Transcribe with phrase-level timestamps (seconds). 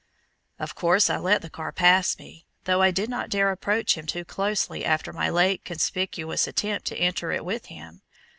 [0.57, 4.07] Of course I let the car pass me, though I did not dare approach him
[4.07, 8.01] too closely after my late conspicuous attempt to enter it with him.